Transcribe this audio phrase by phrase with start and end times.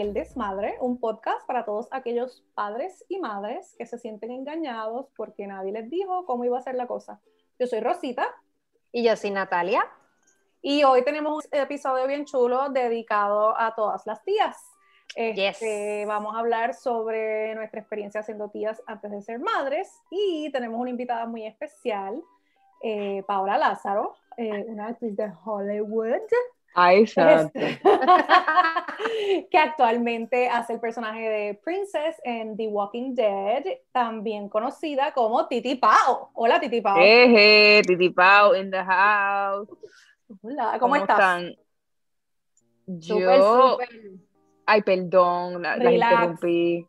[0.00, 5.46] El Desmadre, un podcast para todos aquellos padres y madres que se sienten engañados porque
[5.46, 7.20] nadie les dijo cómo iba a ser la cosa.
[7.58, 8.26] Yo soy Rosita.
[8.92, 9.82] Y yo soy Natalia.
[10.62, 14.56] Y hoy tenemos un episodio bien chulo dedicado a todas las tías.
[15.14, 20.80] Este, vamos a hablar sobre nuestra experiencia siendo tías antes de ser madres y tenemos
[20.80, 22.22] una invitada muy especial,
[22.82, 26.22] eh, Paola Lázaro, eh, una actriz de Hollywood.
[26.74, 27.80] Ay, este,
[29.50, 35.74] que actualmente hace el personaje de Princess en The Walking Dead, también conocida como Titi
[35.74, 36.30] Pau.
[36.34, 36.96] Hola, Titi Pau.
[36.96, 39.68] Hey, Titi Pau in the house.
[40.42, 41.18] Hola, ¿cómo, estás?
[41.18, 41.56] Están?
[42.86, 43.78] Yo...
[44.66, 46.86] Ay, perdón, la, interrumpí.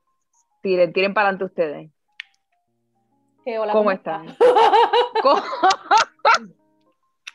[0.62, 1.92] Tiren, tiren para adelante ustedes.
[3.58, 4.28] hola, ¿Cómo, están?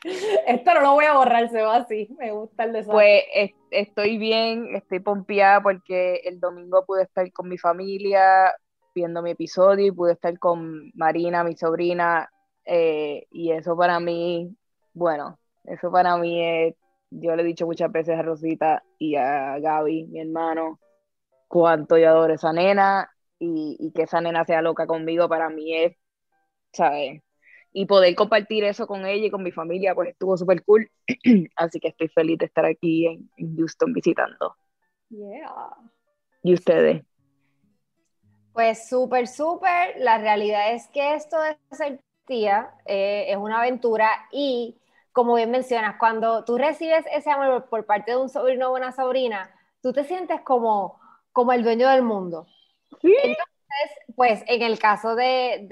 [0.47, 2.07] Esto no lo voy a borrar, se va así.
[2.17, 2.93] Me gusta el desastre.
[3.31, 8.53] Pues estoy bien, estoy pompeada porque el domingo pude estar con mi familia
[8.95, 12.31] viendo mi episodio y pude estar con Marina, mi sobrina,
[12.65, 14.55] eh, y eso para mí,
[14.93, 16.75] bueno, eso para mí es,
[17.11, 20.79] yo le he dicho muchas veces a Rosita y a Gaby, mi hermano,
[21.47, 25.75] cuánto yo adoro esa nena y, y que esa nena sea loca conmigo para mí
[25.75, 25.95] es,
[26.73, 27.21] ¿sabes?
[27.79, 30.89] Y poder compartir eso con ella y con mi familia, pues estuvo súper cool.
[31.55, 34.55] Así que estoy feliz de estar aquí en, Houston visitando.
[35.09, 35.75] Yeah.
[36.41, 37.03] ¿Y ustedes?
[38.51, 39.93] Pues súper, súper.
[39.99, 44.79] La realidad es que esto de ser tía eh, es una aventura y,
[45.11, 48.91] como bien mencionas, cuando tú recibes ese amor por parte de un sobrino o una
[48.91, 49.51] sobrina,
[49.83, 50.99] tú te sientes como,
[51.31, 52.47] como el dueño del mundo.
[53.03, 53.15] Sí
[54.15, 55.67] pues en el caso de,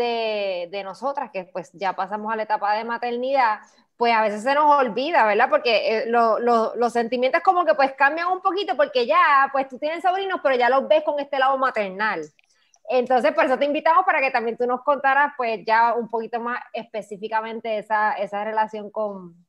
[0.71, 3.59] de, nosotras, que pues ya pasamos a la etapa de maternidad,
[3.97, 5.49] pues a veces se nos olvida, ¿verdad?
[5.49, 10.03] Porque eh, los sentimientos como que pues cambian un poquito porque ya, pues tú tienes
[10.03, 12.21] sobrinos, pero ya los ves con este lado maternal.
[12.89, 16.39] Entonces, por eso te invitamos para que también tú nos contaras pues ya un poquito
[16.39, 19.45] más específicamente esa, esa relación con,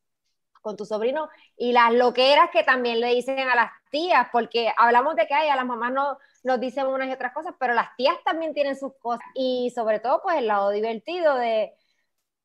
[0.67, 5.15] con tu sobrino y las loqueras que también le dicen a las tías, porque hablamos
[5.15, 7.95] de que hay, a las mamás no nos dicen unas y otras cosas, pero las
[7.95, 11.73] tías también tienen sus cosas y sobre todo pues el lado divertido de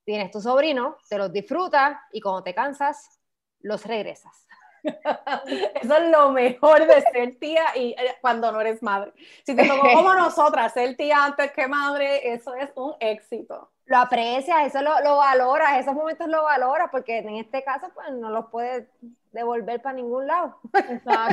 [0.03, 3.19] tienes tu sobrino, te los disfrutas y cuando te cansas,
[3.59, 4.45] los regresas.
[5.81, 9.13] Eso es lo mejor de ser tía y eh, cuando no eres madre.
[9.43, 13.71] Si te tocó como nosotras, ser tía antes que madre, eso es un éxito.
[13.91, 18.07] Lo aprecias, eso lo, lo valoras, esos momentos lo valoras, porque en este caso, pues
[18.13, 18.87] no los puedes
[19.33, 20.55] devolver para ningún lado.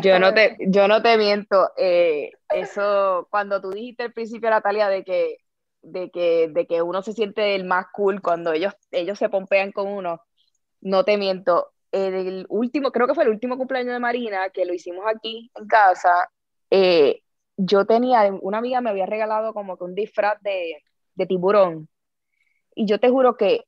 [0.03, 4.89] Yo no te, yo no te miento, eh, eso, cuando tú dijiste al principio, Natalia,
[4.89, 5.37] de que,
[5.83, 9.71] de que, de que uno se siente el más cool cuando ellos, ellos se pompean
[9.71, 10.21] con uno,
[10.81, 14.75] no te miento, el último, creo que fue el último cumpleaños de Marina, que lo
[14.75, 16.29] hicimos aquí en casa,
[16.73, 17.23] eh,
[17.57, 20.83] yo tenía, una amiga me había regalado como que un disfraz de,
[21.15, 21.89] de tiburón.
[22.79, 23.65] Y yo te juro que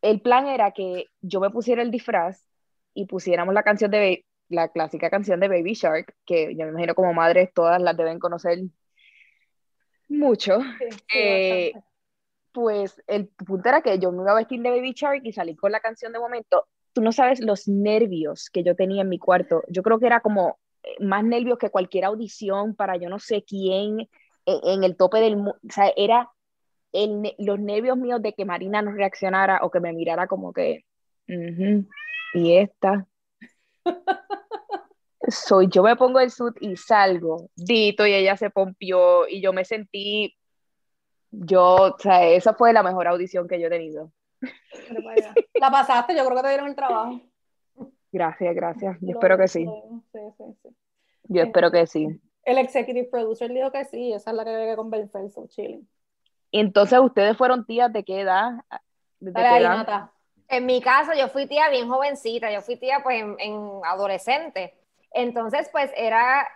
[0.00, 2.48] el plan era que yo me pusiera el disfraz
[2.94, 6.94] y pusiéramos la canción de la clásica canción de Baby Shark, que yo me imagino
[6.94, 8.60] como madres todas las deben conocer
[10.08, 10.60] mucho.
[11.14, 11.72] Eh,
[12.52, 15.54] pues el punto era que yo me iba a vestir de Baby Shark y salí
[15.54, 19.18] con la canción de momento tú no sabes los nervios que yo tenía en mi
[19.18, 19.62] cuarto.
[19.68, 23.44] Yo creo que era como eh, más nervios que cualquier audición para yo no sé
[23.46, 24.08] quién e,
[24.46, 25.58] en, el tope del mundo.
[25.68, 26.30] O sea, era
[26.96, 30.84] el, los nervios míos de que Marina no reaccionara o que me mirara como que,
[32.34, 33.06] y esta.
[35.28, 39.52] Soy, yo me pongo el suit y salgo, dito, y ella se pompió y yo
[39.52, 40.36] me sentí,
[41.30, 44.12] yo, o sea, esa fue la mejor audición que yo he tenido.
[45.54, 47.20] La pasaste, yo creo que te dieron el trabajo.
[48.12, 48.96] Gracias, gracias.
[49.00, 49.66] Yo espero que sí.
[51.24, 52.20] Yo espero que sí.
[52.44, 55.88] El executive producer dijo que sí, esa es la que debe convencer, so chilling.
[56.52, 58.52] Entonces, ¿ustedes fueron tías de qué edad?
[60.48, 64.78] En mi caso, yo fui tía bien jovencita, yo fui tía pues en, adolescente.
[65.12, 66.46] Entonces, pues era,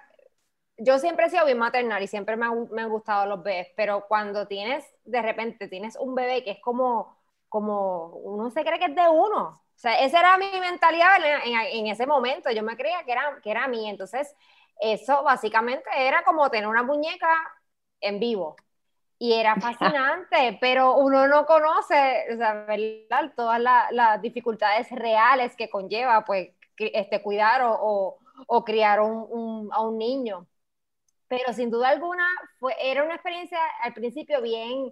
[0.77, 4.07] yo siempre he sido bien maternal y siempre me, me han gustado los bebés, pero
[4.07, 7.21] cuando tienes, de repente tienes un bebé que es como
[7.51, 9.49] como uno se cree que es de uno.
[9.49, 12.51] O sea, esa era mi mentalidad en, ese momento.
[12.51, 13.89] Yo me creía que era, que era mí.
[13.89, 14.35] Entonces,
[14.81, 17.29] eso básicamente era como tener una muñeca
[18.01, 18.57] en vivo.
[19.23, 22.67] Y era fascinante, pero uno no conoce, o sea,
[23.37, 29.99] todas las dificultades reales que conlleva, pues, este, cuidar o, o, criar un, a un
[29.99, 30.47] niño.
[31.29, 32.27] Pero sin duda alguna,
[32.59, 34.91] fue, era una experiencia al principio bien,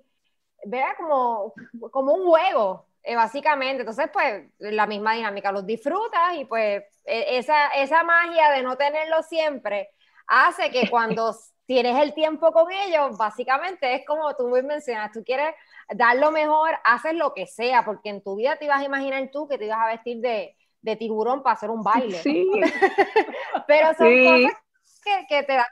[0.66, 1.54] vea como,
[1.90, 3.80] como un juego, eh, básicamente.
[3.80, 8.76] Entonces, pues, la misma dinámica, los disfrutas y pues e, esa, esa magia de no
[8.76, 9.88] tenerlo siempre
[10.26, 11.34] hace que cuando
[11.68, 15.54] tienes el tiempo con ellos, básicamente es como tú me mencionas, tú quieres
[15.94, 19.28] dar lo mejor, haces lo que sea, porque en tu vida te ibas a imaginar
[19.30, 22.22] tú que te ibas a vestir de, de tiburón para hacer un baile.
[22.22, 22.50] Sí.
[23.68, 24.58] Pero son cosas
[25.04, 25.66] que, que, te dan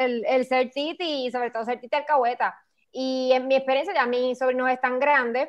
[0.00, 2.54] el, el ser titi y sobre todo ser titi alcahueta.
[2.92, 5.48] Y en mi experiencia, ya mis sobrinos están grandes,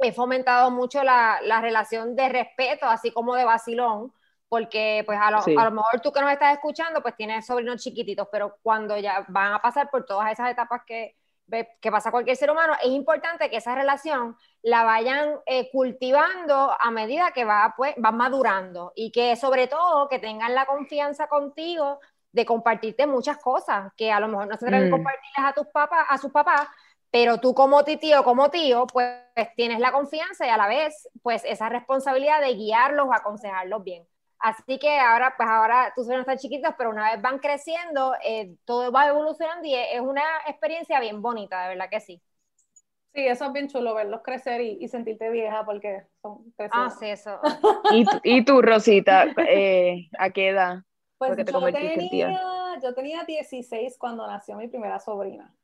[0.00, 4.12] he fomentado mucho la, la, relación de respeto, así como de vacilón,
[4.52, 7.82] porque pues a lo, a lo, mejor tú que nos estás escuchando, pues tienes sobrinos
[7.82, 11.16] chiquititos, pero cuando ya van a pasar por todas esas etapas que,
[11.80, 16.90] que pasa cualquier ser humano, es importante que esa relación la vayan eh, cultivando a
[16.90, 21.98] medida que va, pues, van madurando y que sobre todo que tengan la confianza contigo
[22.30, 24.92] de compartirte muchas cosas que a lo mejor no se atreven mm.
[24.92, 26.68] compartirles a tus papás, a sus papás,
[27.10, 29.16] pero tú como tío, como tío, pues
[29.56, 34.06] tienes la confianza y a la vez, pues esa responsabilidad de guiarlos o aconsejarlos bien.
[34.42, 38.56] Así que ahora, pues ahora tus sueños están chiquitos, pero una vez van creciendo, eh,
[38.64, 42.20] todo va evolucionando y es una experiencia bien bonita, de verdad que sí.
[43.14, 46.72] Sí, eso es bien chulo, verlos crecer y, sentirte vieja porque son crecidos.
[46.72, 47.38] Ah, sí, eso.
[47.92, 50.78] ¿Y, y tú, Rosita, eh, a qué edad?
[51.18, 55.54] Pues yo, tenía, yo tenía 16 cuando nació mi primera sobrina.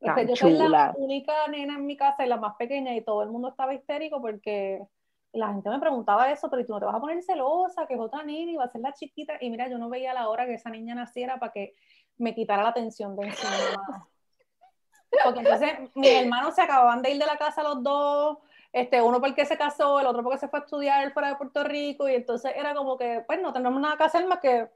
[0.00, 3.22] Este, yo soy la única nena en mi casa y la más pequeña y todo
[3.22, 4.82] el mundo estaba histérico porque
[5.32, 8.00] la gente me preguntaba eso, pero tú no te vas a poner celosa, que es
[8.00, 9.34] otra nena y va a ser la chiquita.
[9.40, 11.74] Y mira, yo no veía la hora que esa niña naciera para que
[12.16, 13.48] me quitara la atención de encima.
[15.24, 18.38] Porque entonces mis hermanos se acababan de ir de la casa los dos,
[18.72, 21.64] este, uno porque se casó, el otro porque se fue a estudiar fuera de Puerto
[21.64, 24.68] Rico, y entonces era como que, pues no tenemos nada que hacer más que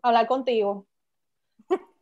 [0.00, 0.86] hablar contigo.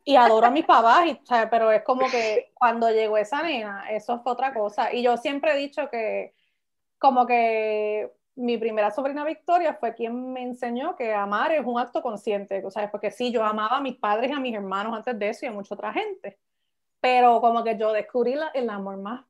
[0.05, 1.19] Y adoro a mis papás, y,
[1.51, 4.93] pero es como que cuando llegó esa nena, eso fue otra cosa.
[4.93, 6.33] Y yo siempre he dicho que,
[6.97, 12.01] como que mi primera sobrina Victoria fue quien me enseñó que amar es un acto
[12.01, 15.17] consciente, o sea, porque sí, yo amaba a mis padres y a mis hermanos antes
[15.17, 16.37] de eso y a mucha otra gente
[16.99, 19.25] pero como que yo descubrí el amor más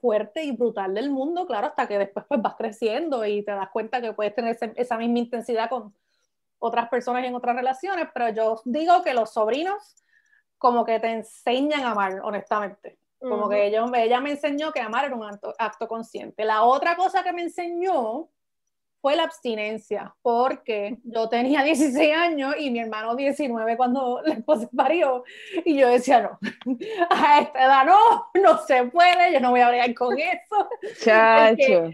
[0.00, 3.70] fuerte y brutal del mundo, claro, hasta que después pues vas creciendo y te das
[3.70, 5.94] cuenta que puedes tener esa misma intensidad con
[6.58, 9.96] otras personas en otras relaciones, pero yo digo que los sobrinos
[10.58, 12.98] como que te enseñan a amar, honestamente.
[13.28, 16.44] Como que ella me enseñó que amar era un acto consciente.
[16.44, 18.28] La otra cosa que me enseñó
[19.00, 24.66] fue la abstinencia, porque yo tenía 16 años y mi hermano 19 cuando la esposa
[24.74, 25.24] parió,
[25.62, 26.38] y yo decía, no,
[27.10, 30.70] a esta edad no, no se puede, yo no voy a bregar con eso.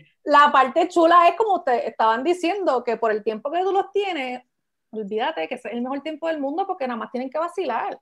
[0.23, 3.91] La parte chula es como te estaban diciendo, que por el tiempo que tú los
[3.91, 4.43] tienes,
[4.91, 7.99] olvídate que es el mejor tiempo del mundo porque nada más tienen que vacilar,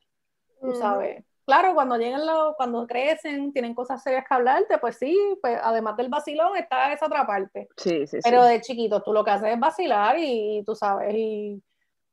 [0.60, 5.16] tú sabes claro, cuando llegan los, cuando crecen, tienen cosas serias que hablarte, pues sí,
[5.40, 7.70] pues además del vacilón está esa otra parte.
[7.74, 11.62] Sí, sí, Pero de chiquito tú lo que haces es vacilar y, tú sabes, y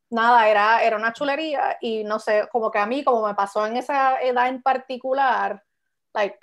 [0.09, 3.65] nada, era, era una chulería y no sé, como que a mí, como me pasó
[3.65, 5.61] en esa edad en particular,
[6.13, 6.39] like,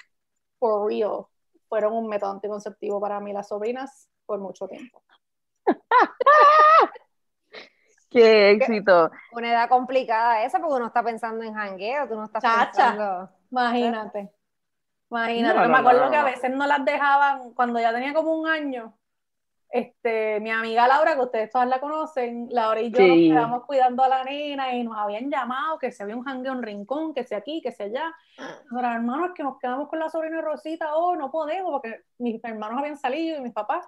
[0.59, 1.25] for real,
[1.71, 5.03] fueron un método anticonceptivo para mí las sobrinas por mucho tiempo.
[8.13, 9.11] Qué éxito.
[9.33, 13.31] Una edad complicada esa porque uno está pensando en jangueo, tú no estás pensando.
[13.51, 14.31] Imagínate.
[15.11, 15.69] Imagínate.
[15.69, 18.95] me acuerdo que a veces no las dejaban, cuando ya tenía como un año,
[19.73, 24.05] este, mi amiga Laura, que ustedes todas la conocen, Laura y yo nos quedamos cuidando
[24.05, 27.25] a la nena y nos habían llamado que se había un jangueo en rincón, que
[27.25, 28.15] sea aquí, que sea allá.
[28.71, 32.79] Ahora, hermanos, que nos quedamos con la sobrina Rosita, oh, no podemos, porque mis hermanos
[32.79, 33.87] habían salido y mis papás.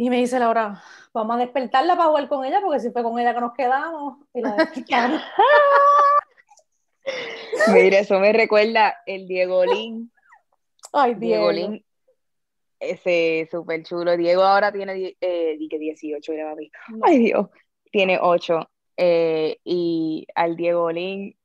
[0.00, 0.80] Y me dice Laura,
[1.12, 4.18] vamos a despertarla para jugar con ella, porque si fue con ella que nos quedamos.
[4.32, 4.54] Y la
[7.74, 10.12] Mira, eso me recuerda el Diego Lin.
[10.92, 11.50] Ay, Diego.
[11.50, 11.84] Lin,
[12.78, 14.16] ese súper chulo.
[14.16, 16.70] Diego ahora tiene eh, 18, era mí.
[17.02, 17.48] Ay, Dios,
[17.90, 18.70] tiene 8.
[18.98, 21.36] Eh, y al Diego Lin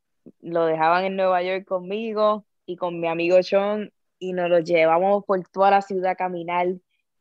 [0.41, 5.25] lo dejaban en Nueva York conmigo y con mi amigo Sean y nos lo llevamos
[5.25, 6.67] por toda la ciudad a caminar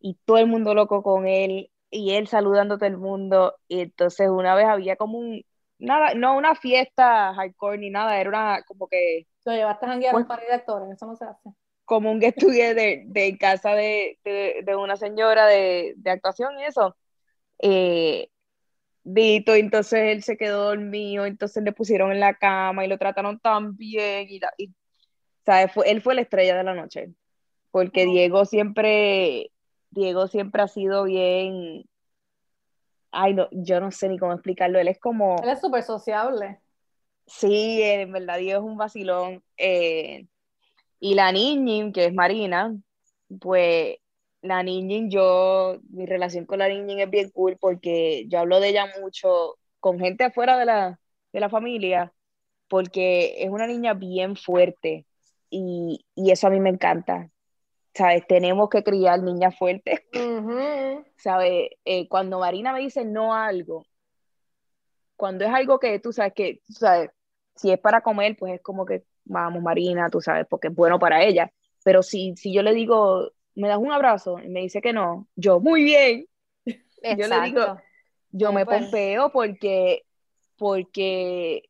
[0.03, 3.55] y todo el mundo loco con él y él saludando a todo el mundo.
[3.69, 5.45] Y entonces una vez había como un,
[5.79, 9.27] nada, no una fiesta hardcore ni nada, era una como que...
[9.45, 11.51] Lo llevaste a janguear pues, para actores, eso no se hace.
[11.85, 16.97] Como un get de, de casa de, de, una señora de, de actuación y eso.
[17.59, 18.29] Eh,
[19.05, 23.41] Dito, entonces él se quedó dormido, entonces le pusieron en la cama y lo trataron
[23.41, 24.29] tan bien.
[24.31, 24.75] Y, y
[25.75, 27.13] Fue, él fue la estrella de la noche,
[27.73, 29.52] porque Diego siempre
[29.93, 31.85] Diego siempre ha sido bien,
[33.11, 35.37] ay, no, yo no sé ni cómo explicarlo, él es como...
[35.43, 36.61] Él es súper sociable.
[37.27, 39.45] Sí, en verdad Diego es un vacilón.
[39.57, 40.27] Eh,
[40.99, 42.75] y la niña, que es Marina,
[43.41, 43.97] pues
[44.41, 48.71] la niña, yo, mi relación con la niña es bien cool porque yo hablo de
[48.71, 51.01] ella mucho con gente afuera de la,
[51.33, 52.13] de la familia,
[52.69, 55.07] porque es una niña bien fuerte
[55.51, 57.31] y, eso a mí me encanta.
[57.95, 58.27] ¿Sabes?
[58.27, 60.01] Tenemos que criar niñas fuertes.
[61.17, 61.71] ¿Sabes?
[61.85, 63.85] Eh, cuando Marina me dice no a algo,
[65.17, 67.11] cuando es algo que tú sabes que, sabes,
[67.55, 70.99] si es para comer, pues es como que vamos, Marina, tú sabes, porque es bueno
[70.99, 71.53] para ella.
[71.85, 75.29] Pero si, si yo le digo, me das un abrazo y me dice que no,
[75.37, 76.27] yo, muy bien.
[77.19, 77.81] Yo le digo,
[78.31, 80.05] yo me pompeo porque,
[80.57, 81.69] porque,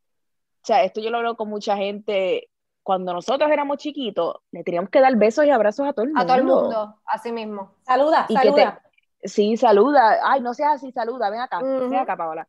[0.63, 2.51] o sea, esto yo lo hablo con mucha gente.
[2.83, 6.23] Cuando nosotros éramos chiquitos, le teníamos que dar besos y abrazos a todo el mundo.
[6.23, 7.75] A todo el mundo, así mismo.
[7.83, 8.83] Saluda, saluda.
[9.23, 10.19] sí, saluda.
[10.25, 12.49] Ay, no seas así, saluda, ven acá, ven acá, Paola.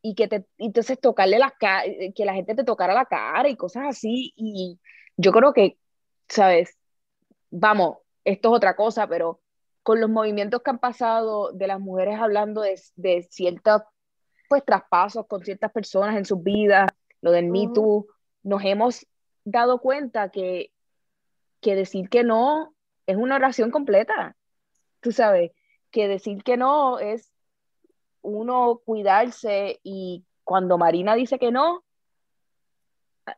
[0.00, 3.84] Y que te, entonces tocarle las que la gente te tocara la cara y cosas
[3.88, 4.32] así.
[4.36, 4.78] Y
[5.16, 5.78] yo creo que,
[6.28, 6.76] ¿sabes?
[7.50, 9.40] Vamos, esto es otra cosa, pero
[9.82, 13.82] con los movimientos que han pasado de las mujeres hablando de, de ciertos
[14.48, 16.88] pues, traspasos con ciertas personas en sus vidas,
[17.20, 18.06] lo del Me Too,
[18.42, 19.06] nos hemos
[19.44, 20.72] dado cuenta que,
[21.60, 22.74] que decir que no
[23.06, 24.36] es una oración completa.
[25.00, 25.52] Tú sabes,
[25.90, 27.32] que decir que no es
[28.22, 31.84] uno cuidarse y cuando Marina dice que no,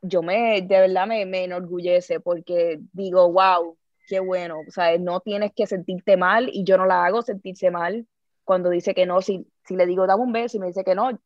[0.03, 3.77] yo me, de verdad me, me enorgullece porque digo, wow,
[4.09, 7.71] qué bueno, o sea, no tienes que sentirte mal y yo no la hago sentirse
[7.71, 8.07] mal
[8.45, 10.95] cuando dice que no, si, si le digo dame un beso y me dice que
[10.95, 11.19] no,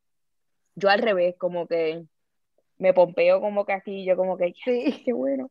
[0.75, 2.04] yo al revés, como que
[2.78, 5.50] me pompeo como que aquí, yo como que, sí, qué bueno.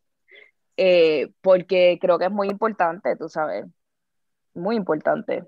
[0.77, 3.65] Eh, porque creo que es muy importante, tú sabes,
[4.53, 5.43] muy importante.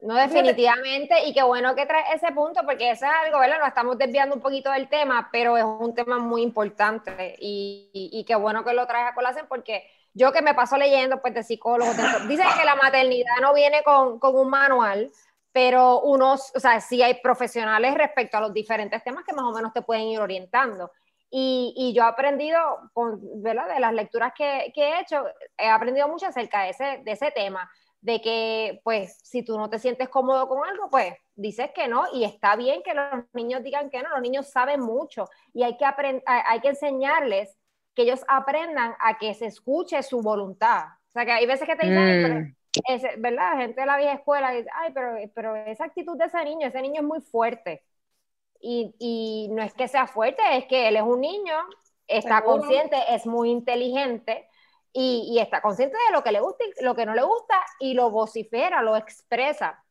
[0.00, 3.58] No, definitivamente, y qué bueno que traes ese punto, porque eso es algo, ¿verdad?
[3.58, 8.24] Nos estamos desviando un poquito del tema, pero es un tema muy importante y, y,
[8.24, 11.42] qué bueno que lo traes a colación, porque yo que me paso leyendo, pues de
[11.42, 11.96] psicólogos,
[12.28, 15.10] dicen que la maternidad no viene con, con, un manual,
[15.50, 19.52] pero unos, o sea, sí hay profesionales respecto a los diferentes temas que más o
[19.52, 20.92] menos te pueden ir orientando.
[21.30, 22.58] Y, y yo he aprendido,
[22.92, 23.68] con, ¿verdad?
[23.74, 25.24] De las lecturas que, que, he hecho,
[25.58, 27.70] he aprendido mucho acerca de ese, de ese tema,
[28.00, 32.04] de que, pues, si tú no te sientes cómodo con algo, pues, dices que no,
[32.12, 35.76] y está bien que los niños digan que no, los niños saben mucho, y hay
[35.76, 35.84] que,
[36.24, 37.58] hay que enseñarles
[37.94, 40.84] que ellos aprendan a que se escuche su voluntad.
[41.08, 42.56] O sea, que hay veces que te dicen,
[43.16, 43.20] mm.
[43.20, 43.56] ¿verdad?
[43.56, 46.80] Gente de la vieja escuela dice, ay, pero, pero esa actitud de ese niño, ese
[46.80, 47.82] niño es muy fuerte.
[48.60, 51.54] Y, y no es que sea fuerte, es que él es un niño,
[52.06, 54.48] está consciente, es muy inteligente
[54.92, 57.54] y, y, está consciente de lo que le gusta y lo que no le gusta
[57.78, 59.84] y lo vocifera, lo expresa.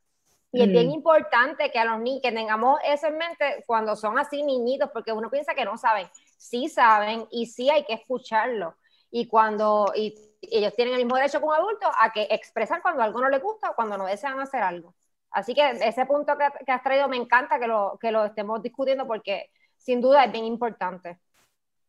[0.52, 0.92] Y es bien mm.
[0.92, 5.12] importante que a los niños, que tengamos eso en mente cuando son así niñitos, porque
[5.12, 8.78] uno piensa que no saben sí saben y sí hay que escucharlo.
[9.12, 13.20] Y cuando y, ellos tienen el mismo derecho como adultos a que expresan cuando algo
[13.20, 14.94] no les gusta o cuando no desean hacer algo.
[15.38, 19.06] Así que ese punto que, has traído me encanta que lo, que lo estemos discutiendo
[19.06, 21.20] porque sin duda es bien importante.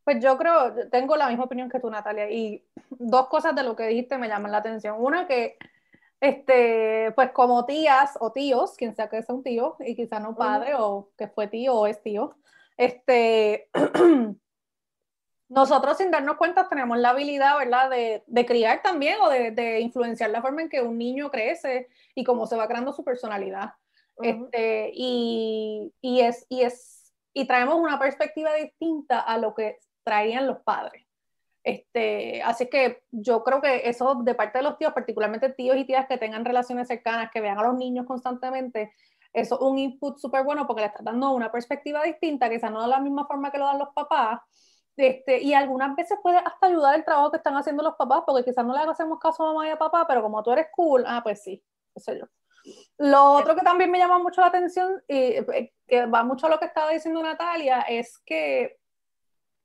[0.03, 3.75] Pues yo creo, tengo la misma opinión que tú, Natalia, y dos cosas de lo
[3.75, 4.97] que dijiste me llaman la atención.
[4.99, 5.57] Una que,
[6.21, 10.35] este, pues como tías o tíos, quien sea que sea un tío, y quizá no
[10.35, 12.35] padre, o que fue tío o es tío,
[12.77, 13.67] este,
[15.49, 19.79] nosotros sin darnos cuenta tenemos la habilidad, ¿verdad?, de, de criar también o de, de,
[19.81, 23.73] influenciar la forma en que un niño crece y cómo se va creando su personalidad.
[24.21, 30.47] este, y, y, es, y, es, y traemos una perspectiva distinta a lo que traían
[30.47, 31.05] los padres.
[31.63, 35.85] Este, así que yo creo que eso de parte de los tíos, particularmente tíos y
[35.85, 38.93] tías que tengan relaciones cercanas, que vean a los niños constantemente,
[39.33, 42.81] eso es un input súper bueno porque le estás dando una perspectiva distinta, quizás no
[42.81, 44.39] de la misma forma que lo dan los papás.
[44.99, 48.43] Este, y algunas veces puede hasta ayudar el trabajo que están haciendo los papás, porque
[48.43, 51.05] quizás no le hacemos caso a mamá y a papá, pero como tú eres cool,
[51.07, 51.63] ah, pues sí,
[51.95, 52.25] eso yo.
[52.97, 56.49] Lo otro que también me llama mucho la atención, y eh, que va mucho a
[56.49, 58.77] lo que estaba diciendo Natalia, es que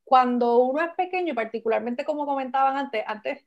[0.05, 3.45] cuando uno es pequeño, y particularmente como comentaban antes, antes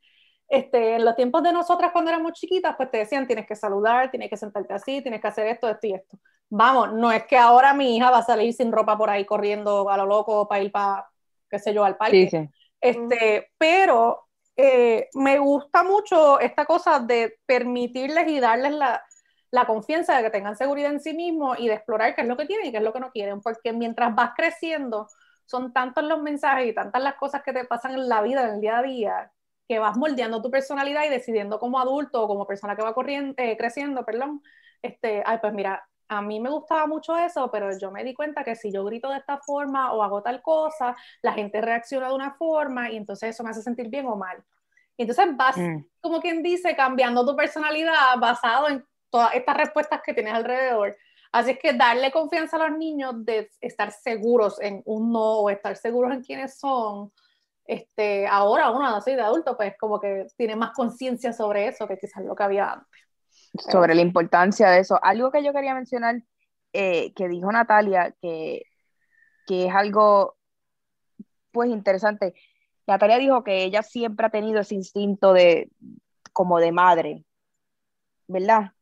[0.50, 4.12] este, en los tiempos de nosotras cuando éramos chiquitas, pues te decían, tienes que saludar,
[4.12, 6.20] tienes que sentarte así, tienes que hacer esto, esto y esto.
[6.50, 9.90] Vamos, no es que ahora mi hija va a salir sin ropa por ahí corriendo
[9.90, 11.08] a lo loco para ir para,
[11.50, 12.50] qué sé yo, al parque.
[12.80, 19.04] Este, pero eh, me gusta mucho esta cosa de permitirles y darles la,
[19.52, 22.38] la confianza de que tengan seguridad en sí mismos y de explorar qué es lo
[22.38, 25.08] que tienen y qué es lo que no quieren, porque mientras vas creciendo,
[25.46, 28.56] son tantos los mensajes y tantas las cosas que te pasan en la vida, en
[28.56, 29.32] el día a día,
[29.68, 33.34] que vas moldeando tu personalidad y decidiendo como adulto o como persona que va corriendo,
[33.38, 34.42] eh, creciendo, perdón,
[34.82, 38.44] este, ay, pues mira, a mí me gustaba mucho eso, pero yo me di cuenta
[38.44, 42.16] que si yo grito de esta forma o hago tal cosa, la gente reacciona de
[42.16, 44.44] una forma y entonces eso me hace sentir bien o mal.
[44.96, 45.86] Y entonces vas, mm.
[46.02, 50.98] como quien dice, cambiando tu personalidad basado en todas estas respuestas que tienes alrededor.
[51.32, 55.50] Así es que darle confianza a los niños de estar seguros en un no o
[55.50, 57.12] estar seguros en quiénes son,
[57.68, 61.98] este, ahora uno así de adulto, pues como que tiene más conciencia sobre eso que
[61.98, 63.07] quizás lo que había antes.
[63.54, 65.00] Sobre la importancia de eso.
[65.02, 66.24] Algo que yo quería mencionar,
[66.74, 68.64] eh, que dijo Natalia, que,
[69.46, 70.38] que es algo
[71.52, 72.36] pues interesante.
[72.86, 75.72] Natalia dijo que ella siempre ha tenido ese instinto de
[76.34, 77.26] como de madre,
[78.28, 78.74] ¿verdad?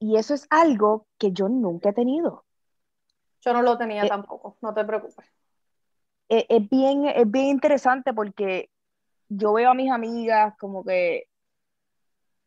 [0.00, 2.44] Y eso es algo que yo nunca he tenido.
[3.40, 5.24] Yo no lo tenía eh, tampoco, no te preocupes.
[6.28, 8.70] Eh, es, bien, es bien interesante porque
[9.28, 11.27] yo veo a mis amigas como que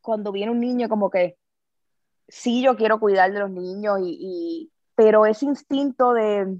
[0.02, 1.38] cuando viene un niño como que
[2.28, 6.58] sí yo quiero cuidar de los niños y, pero ese instinto de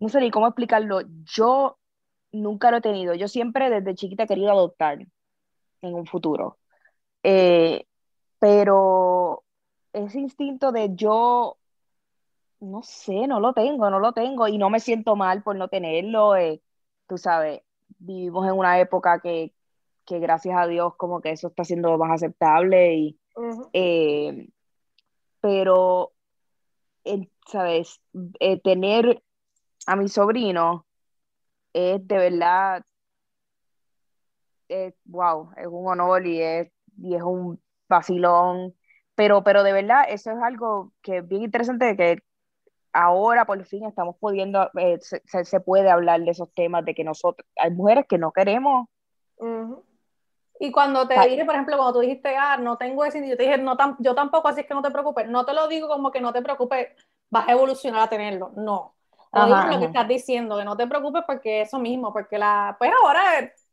[0.00, 1.78] no sé ni cómo explicarlo yo
[2.32, 4.98] nunca lo he tenido yo siempre desde chiquita he querido adoptar
[5.82, 6.58] en un futuro
[7.22, 7.86] eh,
[8.38, 9.44] pero
[9.92, 11.58] ese instinto de yo
[12.62, 15.68] no sé, no lo tengo, no lo tengo y no me siento mal por no
[15.68, 16.36] tenerlo.
[16.36, 16.62] Eh,
[17.08, 17.62] tú sabes,
[17.98, 19.52] vivimos en una época que,
[20.12, 23.18] que, gracias a Dios como que eso está siendo más aceptable y
[23.72, 24.48] eh,
[25.40, 26.12] pero
[27.46, 28.00] sabes
[28.40, 29.22] eh, tener
[29.86, 30.86] a mi sobrino
[31.72, 32.84] es de verdad
[35.04, 38.74] wow es un honor y es, y es un vacilón.
[39.14, 42.18] Pero pero de verdad eso es algo que es bien interesante que
[42.92, 47.46] ahora por fin estamos pudiendo, eh, se, puede hablar de esos temas, de que nosotros,
[47.56, 48.88] hay mujeres que no queremos.
[50.60, 53.42] Y cuando te dije, por ejemplo, cuando tú dijiste, ah, no tengo ese, yo te
[53.44, 55.28] dije, no, yo tampoco, así es que no te preocupes.
[55.28, 56.88] No te lo digo como que no te preocupes,
[57.30, 58.52] vas a evolucionar a tenerlo.
[58.56, 58.94] No.
[59.32, 62.76] Lo digo lo que estás diciendo, que no te preocupes porque eso mismo, porque la,
[62.78, 63.68] pues ahora es,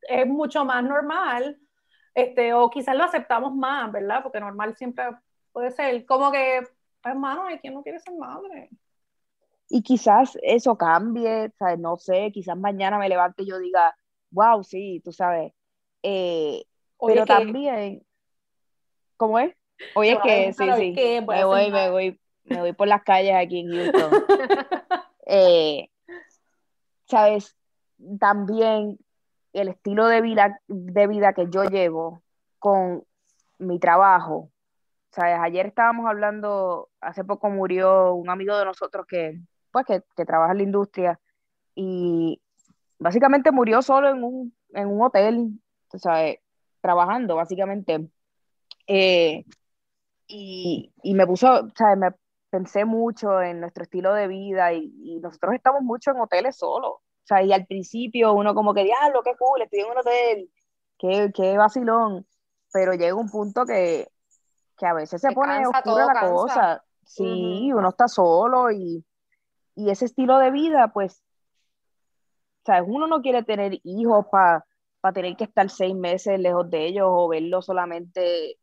[0.00, 1.58] es mucho más normal,
[2.14, 4.22] este, o quizás lo aceptamos más, ¿verdad?
[4.22, 5.04] Porque normal siempre
[5.52, 6.62] puede ser como que
[7.10, 8.70] hermano, hay quien no quiere ser madre.
[9.68, 11.78] Y quizás eso cambie, ¿sabes?
[11.78, 13.96] No sé, quizás mañana me levante y yo diga,
[14.30, 15.52] wow, sí, tú sabes.
[16.06, 16.66] Eh,
[17.00, 18.04] pero también,
[19.16, 19.56] ¿cómo es?
[19.94, 23.72] Oye, que, sí, sí, me voy, me voy, me voy por las calles aquí en
[23.72, 24.12] Houston.
[25.26, 25.88] Eh,
[27.06, 27.56] ¿Sabes?
[28.20, 28.98] También
[29.54, 32.22] el estilo de vida, de vida que yo llevo
[32.58, 33.04] con
[33.58, 34.50] mi trabajo,
[35.10, 35.38] ¿sabes?
[35.40, 39.40] Ayer estábamos hablando, hace poco murió un amigo de nosotros que,
[39.70, 41.18] pues, que, que trabaja en la industria
[41.74, 42.38] y
[42.98, 45.58] básicamente murió solo en un, en un hotel,
[45.96, 46.38] ¿sabes?
[46.80, 48.08] Trabajando, básicamente.
[48.86, 49.44] Eh,
[50.26, 51.98] y, y, me puso, ¿sabes?
[51.98, 52.10] Me
[52.50, 56.92] pensé mucho en nuestro estilo de vida y, y nosotros estamos mucho en hoteles solos.
[57.24, 60.50] O sea, y al principio uno como que, diablo, qué cool, estoy en un hotel,
[60.98, 62.26] qué, qué vacilón.
[62.70, 64.08] Pero llega un punto que,
[64.76, 66.84] que a veces se, pone oscura la cosa.
[67.06, 69.04] Sí, uno está solo y,
[69.74, 71.22] y, ese estilo de vida, pues,
[72.66, 72.84] ¿sabes?
[72.86, 74.66] Uno no quiere tener hijos para
[75.12, 78.58] tener que estar seis meses lejos de ellos o verlos solamente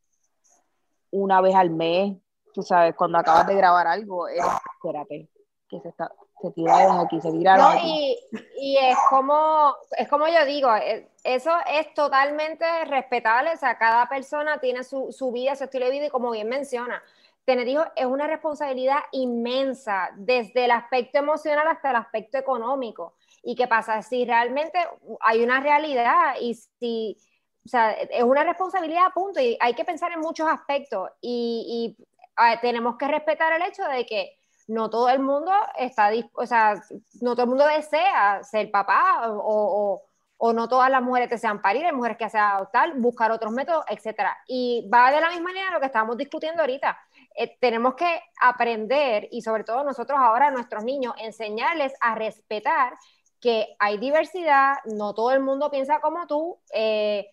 [1.12, 2.18] una vez al mes.
[2.54, 5.30] Tú sabes, cuando acabas de grabar algo, espérate,
[5.70, 8.18] que se está, se tiraron aquí, se tiraron Y,
[8.58, 14.10] y, es como, es como yo digo, eh, eso es totalmente respetable, o sea, cada
[14.10, 17.02] persona tiene su, su vida, su estilo de vida y como bien menciona,
[17.46, 23.14] tener hijos es una responsabilidad inmensa, desde el aspecto emocional hasta el aspecto económico.
[23.44, 24.02] ¿Y qué pasa?
[24.02, 24.80] Si realmente
[25.20, 27.18] hay una realidad y si,
[27.64, 33.08] es una responsabilidad punto y hay que pensar en muchos aspectos y, y tenemos que
[33.08, 36.82] respetar el hecho de que no todo el mundo está, o sea,
[37.22, 40.02] no todo el mundo desea ser papá o,
[40.38, 43.86] o, no todas las mujeres desean parir, hay mujeres que desean adoptar, buscar otros métodos,
[43.90, 44.22] etc.
[44.48, 46.98] Y va de la misma manera lo que estábamos discutiendo ahorita.
[47.36, 52.98] Eh, tenemos que aprender y sobre todo nosotros ahora nuestros niños enseñarles a respetar
[53.42, 56.60] que hay diversidad, no todo el mundo piensa como tú.
[56.74, 57.32] Eh,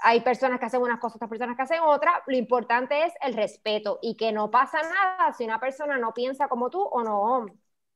[0.00, 2.14] hay personas que hacen unas cosas, otras personas que hacen otras.
[2.26, 6.48] Lo importante es el respeto y que no pasa nada si una persona no piensa
[6.48, 7.46] como tú o no,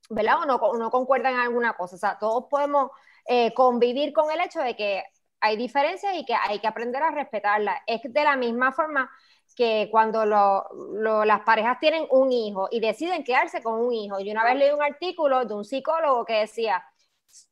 [0.09, 0.39] ¿verdad?
[0.43, 1.95] O no, concuerda en alguna cosa.
[1.95, 2.91] O sea, todos podemos
[3.27, 5.03] eh, convivir con el hecho de que
[5.39, 7.81] hay diferencias y que hay que aprender a respetarlas.
[7.87, 9.09] Es de la misma forma
[9.55, 14.19] que cuando las parejas tienen un hijo y deciden quedarse con un hijo.
[14.19, 16.83] Yo una vez leí un artículo de un psicólogo que decía,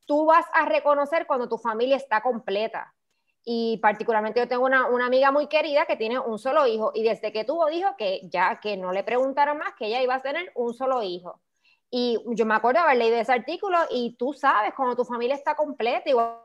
[0.05, 2.93] tú vas a reconocer cuando tu familia está completa
[3.43, 7.03] y particularmente yo tengo una, una, amiga muy querida que tiene un solo hijo y
[7.03, 10.21] desde que tuvo dijo que ya que no le preguntaron más que ella iba a
[10.21, 11.41] tener un solo hijo.
[11.89, 15.55] Y yo me acuerdo haber leído ese artículo y tú sabes cuando tu familia está
[15.55, 16.37] completa, igual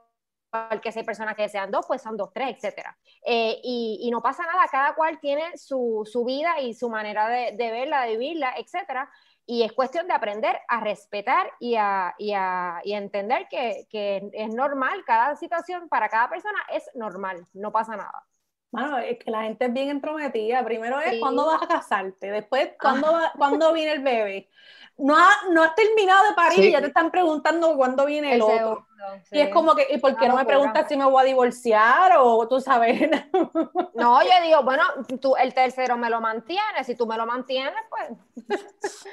[0.83, 2.97] que hay personas que desean dos, pues son dos, tres, etcétera.
[3.25, 8.03] Eh, y, no pasa nada, cada cual tiene su, vida y su manera de, verla,
[8.03, 9.09] de vivirla, etcétera.
[9.47, 14.53] Y es cuestión de aprender a respetar y a, y a, entender que, que, es
[14.53, 18.27] normal, cada situación para cada persona es normal, no pasa nada.
[18.73, 20.65] Bueno, es que la gente es bien entrometida.
[20.65, 24.51] Primero es cuándo vas a casarte, después cuándo, cuándo viene el bebé
[24.99, 25.15] no,
[25.51, 28.87] no has terminado de parir y ya te están preguntando cuándo viene el, otro.
[29.31, 32.13] Y es como que, ¿y por qué no, me preguntas si me voy a divorciar
[32.19, 33.11] o tú sabes?
[33.95, 34.83] no, yo digo, bueno,
[35.21, 39.07] tú el tercero me lo mantienes, si tú me lo mantienes, pues.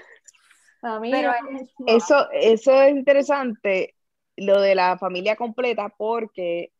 [0.83, 1.31] A mí Pero
[1.87, 3.95] eso, eso es interesante,
[4.35, 6.73] lo de la familia completa, porque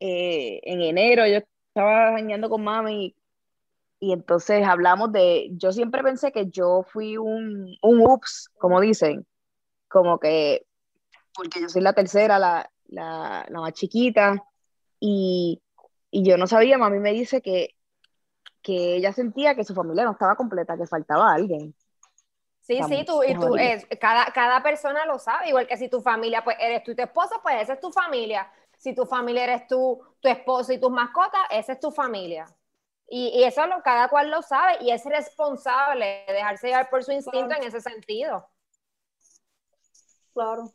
[0.00, 3.14] eh, en enero yo estaba bañando con mami
[4.00, 9.26] y entonces hablamos de, yo siempre pensé que yo fui un, un ups, como dicen,
[9.88, 10.64] como que,
[11.34, 14.42] porque yo soy la tercera, la, la, la más chiquita,
[15.00, 15.60] y,
[16.10, 17.74] y, yo no sabía, mami me dice que,
[18.62, 21.74] que ella sentía que su familia no estaba completa, que faltaba alguien.
[22.68, 26.02] Sí, sí, tú, y tú, es, cada, cada persona lo sabe, igual que si tu
[26.02, 28.52] familia, pues eres tú y tu esposo, pues esa es tu familia.
[28.76, 32.46] Si tu familia eres tú, tu esposo y tus mascotas, esa es tu familia.
[33.08, 37.10] Y, eso lo, cada cual lo sabe y es responsable de dejarse llevar por su
[37.10, 38.46] instinto en ese sentido.
[40.34, 40.70] Claro.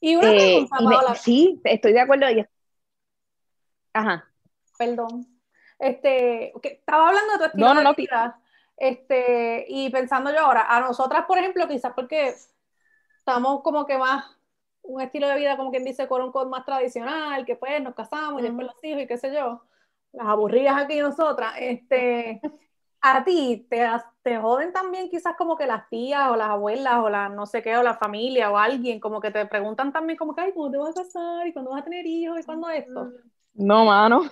[0.00, 2.24] Y una eh, pregunta, Sí, estoy de acuerdo.
[3.92, 4.26] Ajá.
[4.78, 5.26] Perdón.
[5.78, 8.40] Este, estaba hablando de tu estilo no, no, de vida,
[8.76, 12.34] este, y pensando yo ahora, a nosotras, por ejemplo, quizás porque
[13.18, 14.24] estamos como que más
[14.82, 17.94] un estilo de vida, como quien dice, con un code más tradicional, que pues nos
[17.94, 19.62] casamos y después los hijos y qué sé yo
[20.16, 22.40] las aburridas aquí nosotras, este,
[23.02, 23.86] a ti te,
[24.22, 27.62] te joden también quizás como que las tías o las abuelas o las no sé
[27.62, 30.70] qué, o la familia o alguien, como que te preguntan también como que, ay, ¿cómo
[30.70, 31.46] te vas a casar?
[31.46, 32.40] ¿Y cuándo vas a tener hijos?
[32.40, 33.10] ¿Y cuándo esto?
[33.54, 34.22] No, mano.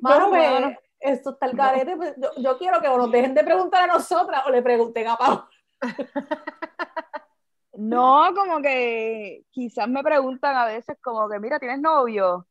[0.00, 1.96] Mano, pues, esto está el carete.
[1.96, 5.08] Pues, yo, yo, quiero que o nos dejen de preguntar a nosotras o le pregunten
[5.08, 5.44] a Pau.
[7.74, 12.46] No, como que quizás me preguntan a veces como que, mira, ¿tienes novio?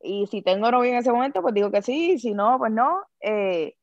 [0.00, 3.02] Y si tengo novio en ese momento, pues digo que sí, si no, pues no.
[3.20, 3.76] Eh,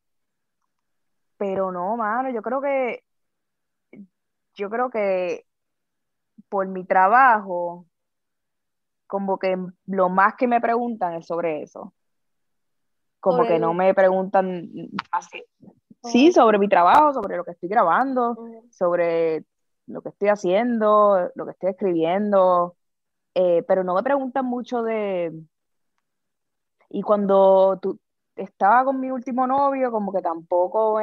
[1.38, 3.04] pero no, mano, yo creo que,
[4.56, 5.46] yo creo que
[6.50, 7.86] por mi trabajo,
[9.08, 11.94] como que lo más que me preguntan es sobre eso.
[13.22, 14.70] Como que no me preguntan
[15.12, 15.44] así.
[16.04, 18.36] Sí, sobre mi trabajo, sobre lo que estoy grabando,
[18.70, 19.46] sobre
[19.88, 22.76] lo que estoy haciendo, lo que estoy escribiendo,
[23.36, 25.32] eh, pero no me preguntan mucho de,
[26.94, 28.00] y cuando tú,
[28.36, 31.00] estaba con mi último novio, como que tampoco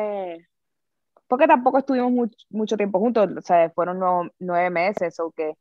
[1.27, 5.57] Porque tampoco estuvimos mucho tiempo juntos, o sea, fueron nueve, meses o qué.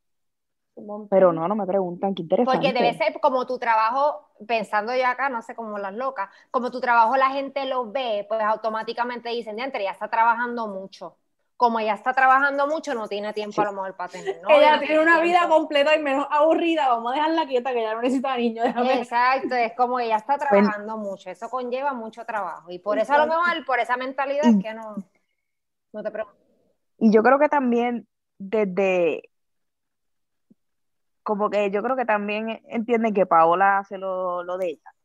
[1.09, 2.57] Pero no, no me preguntan, qué interesante.
[2.57, 6.71] Porque debe ser como tu trabajo, pensando yo acá, no sé, como las locas, como
[6.71, 11.17] tu trabajo la gente lo ve, pues automáticamente dicen, diantre, ya está trabajando mucho
[11.57, 14.49] como ella está trabajando mucho, no tiene tiempo a lo mejor para tener ¿no?
[14.49, 18.01] Ella tiene una vida completa y menos aburrida, vamos a dejarla quieta que ella no
[18.01, 18.67] necesita niños.
[18.67, 23.17] Exacto, es como ella está trabajando mucho, eso conlleva mucho trabajo y por eso a
[23.17, 24.95] lo mejor, por esa mentalidad es que no,
[25.91, 26.39] no te preocupes.
[26.99, 29.23] Y yo creo que también desde,
[31.27, 34.95] como que yo creo que también entienden que Paola hace lo, lo de ella,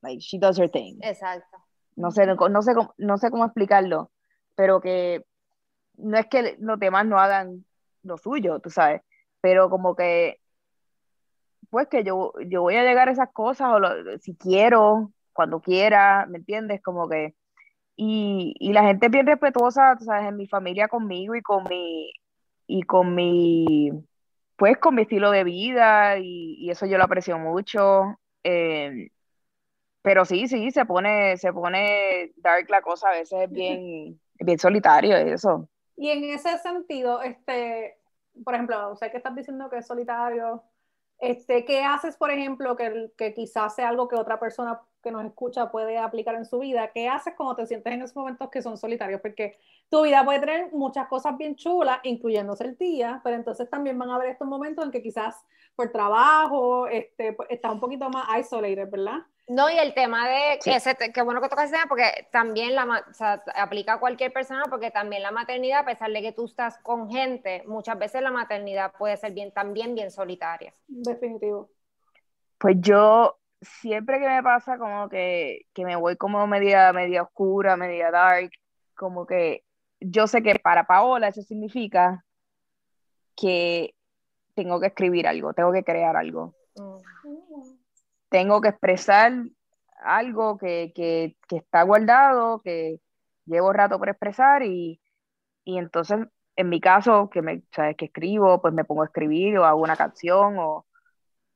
[0.00, 0.96] like she does her thing.
[1.02, 1.58] Exacto.
[1.96, 4.10] No sé, no sé, no sé cómo explicarlo,
[4.54, 5.26] pero que
[5.98, 7.66] no es que los demás no hagan
[8.04, 9.02] lo suyo, tú sabes,
[9.42, 10.40] pero como que,
[11.68, 16.24] pues que yo, yo voy a llegar a esas cosas, o si quiero, cuando quiera,
[16.26, 16.80] ¿me entiendes?
[16.80, 17.34] Como que,
[17.96, 21.64] y, y la gente es bien respetuosa, tú sabes, en mi familia conmigo y con
[21.64, 22.14] mi,
[22.66, 23.90] y con mi,
[24.56, 28.18] pues con mi estilo de vida, y, y eso yo lo aprecio mucho.
[28.44, 29.10] Eh,
[30.02, 34.58] pero sí, sí, se pone, se pone dark la cosa, a veces es bien, bien
[34.58, 35.68] solitario eso.
[35.96, 37.98] Y en ese sentido, este,
[38.44, 40.62] por ejemplo, sé que estás diciendo que es solitario,
[41.18, 45.24] este, ¿qué haces, por ejemplo, que, que quizás sea algo que otra persona que nos
[45.24, 46.90] escucha puede aplicar en su vida?
[46.92, 49.20] ¿Qué haces cuando te sientes en esos momentos que son solitarios?
[49.20, 49.56] Porque
[49.88, 54.10] tu vida puede tener muchas cosas bien chulas, incluyéndose el día, pero entonces también van
[54.10, 55.36] a haber estos momentos en que quizás
[55.76, 59.18] por trabajo este, pues, estás un poquito más isolated, ¿verdad?
[59.46, 63.04] No, y el tema de, ese, qué bueno que tocas ese tema, porque también la,
[63.08, 66.46] o sea, aplica a cualquier persona, porque también la maternidad, a pesar de que tú
[66.46, 70.74] estás con gente, muchas veces la maternidad puede ser bien, también bien solitaria.
[70.88, 71.70] Definitivo.
[72.58, 73.38] Pues yo,
[73.80, 78.50] siempre que me pasa como que, que me voy como media, media oscura, media dark,
[78.94, 79.64] como que
[80.00, 82.24] yo sé que para Paola eso significa
[83.36, 83.94] que
[84.54, 86.54] tengo que escribir algo, tengo que crear algo.
[86.76, 86.98] Mm.
[88.28, 89.32] tengo que expresar
[90.02, 93.00] algo que, que, que está guardado, que
[93.46, 95.00] llevo rato por expresar y,
[95.64, 96.26] y entonces
[96.56, 99.82] en mi caso, que, me, sabes, que escribo, pues me pongo a escribir o hago
[99.82, 100.86] una canción o,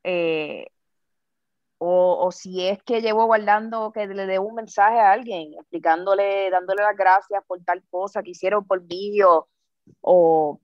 [0.04, 0.66] eh,
[1.82, 6.50] o, o, si es que llevo guardando que le debo un mensaje a alguien, explicándole,
[6.50, 9.48] dándole las gracias por tal cosa que hicieron por mí o,
[10.02, 10.60] o,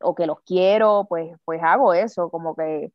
[0.00, 2.92] o que los quiero, pues, pues hago eso, como que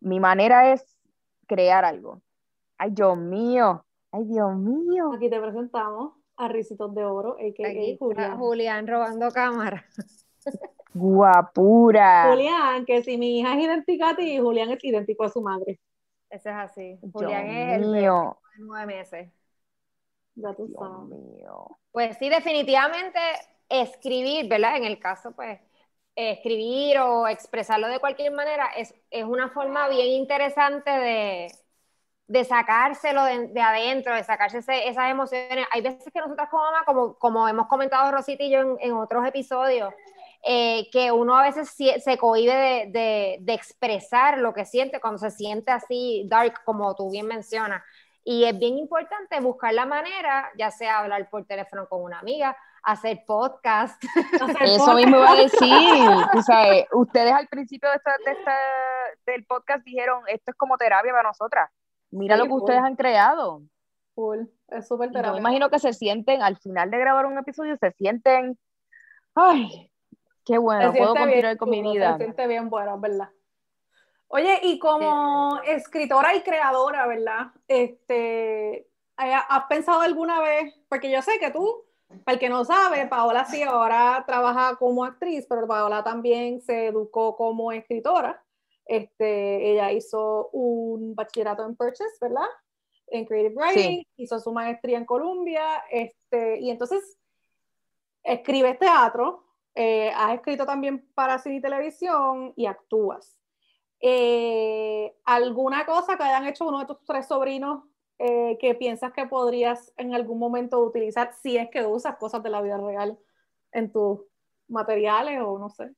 [0.00, 0.98] mi manera es
[1.46, 2.20] crear algo.
[2.76, 5.12] Ay, Dios mío, ay, Dios mío.
[5.14, 7.96] Aquí te presentamos a Ricitos de Oro, a.k.a.
[7.98, 8.38] Julián.
[8.38, 9.86] Julián robando cámara.
[10.98, 12.30] Guapura.
[12.30, 15.80] Julián, que si mi hija es idéntica a ti, Julián es idéntico a su madre.
[16.28, 16.98] Eso es así.
[17.12, 18.10] Julián es el de
[18.58, 19.30] nueve meses.
[20.34, 21.08] Ya tú sabes.
[21.08, 21.66] Mío.
[21.90, 23.18] Pues sí, definitivamente
[23.68, 24.76] escribir, ¿verdad?
[24.76, 25.60] En el caso, pues,
[26.14, 31.52] escribir o expresarlo de cualquier manera es, es una forma bien interesante de,
[32.28, 35.66] de sacárselo de, adentro, de sacarse esas emociones.
[35.72, 39.26] Hay veces que nosotras como mamá, como, como hemos comentado Rosita y yo en, otros
[39.26, 39.92] episodios,
[40.42, 45.30] eh, que uno a veces se cohibe de, de, expresar lo que siente cuando se
[45.30, 47.82] siente así dark, como tú bien mencionas.
[48.24, 52.56] Y es bien importante buscar la manera, ya sea hablar por teléfono con una amiga,
[52.82, 54.02] hacer podcast.
[54.60, 56.08] Eso mismo iba a decir.
[56.36, 58.56] o sea, ustedes al principio de esta, de esta,
[59.26, 61.70] del podcast dijeron, esto es como terapia para nosotras
[62.10, 63.62] Mira lo que ustedes han creado.
[64.14, 64.50] Cool.
[64.68, 67.92] Es súper Yo me imagino que se sienten, al final de grabar un episodio, se
[67.92, 68.58] sienten,
[69.34, 69.90] ay,
[70.48, 72.16] qué bueno, puedo continuar con mi vida.
[72.16, 73.28] Se siente bien bueno, ¿verdad?
[74.28, 77.48] Oye, y como escritora y creadora, ¿verdad?
[77.66, 80.74] Este, ¿Has pensado alguna vez?
[80.88, 81.84] Porque yo sé que tú,
[82.24, 86.86] para el que no sabe, Paola sí ahora trabaja como actriz, pero Paola también se
[86.86, 88.42] educó como escritora.
[88.86, 92.48] Este, ella hizo un bachillerato en Purchase, ¿verdad?
[93.08, 97.18] En Creative Writing, hizo su maestría en Columbia, este, y entonces
[98.22, 99.47] escribe teatro,
[99.80, 103.38] eh, has escrito también para cine y televisión y actúas.
[104.00, 107.84] Eh, ¿Alguna cosa que hayan hecho uno de tus tres sobrinos
[108.18, 112.50] eh, que piensas que podrías en algún momento utilizar si es que usas cosas de
[112.50, 113.20] la vida real
[113.70, 114.18] en tus
[114.66, 115.94] materiales o no sé?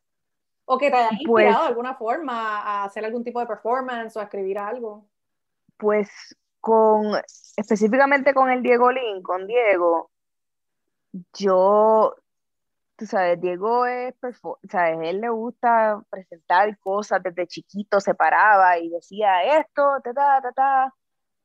[0.66, 4.14] O que te haya pues inspirado de alguna forma a hacer algún tipo de performance
[4.14, 5.06] o a escribir algo.
[5.78, 7.18] Pues con,
[7.56, 10.10] específicamente con el Diego Lin, con Diego,
[11.32, 12.14] yo,
[13.00, 14.14] tú sabes, Diego es,
[14.68, 20.40] sabes, él le gusta presentar cosas desde chiquito, se paraba y decía esto, ta, ta,
[20.42, 20.94] ta, ta.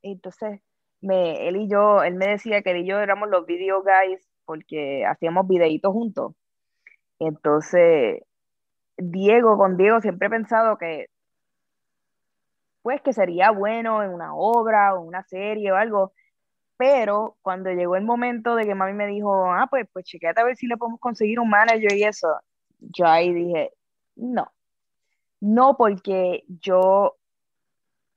[0.01, 0.59] Entonces,
[0.99, 4.27] me, él y yo, él me decía que él y yo éramos los video guys
[4.43, 6.33] porque hacíamos videitos juntos.
[7.19, 8.21] Entonces,
[8.97, 11.07] Diego, con Diego siempre he pensado que,
[12.81, 16.11] pues que sería bueno en una obra o una serie o algo,
[16.77, 20.43] pero cuando llegó el momento de que mami me dijo, ah, pues, pues chequete a
[20.43, 22.27] ver si le podemos conseguir un manager y eso,
[22.79, 23.71] yo ahí dije,
[24.15, 24.51] no,
[25.39, 27.15] no porque yo,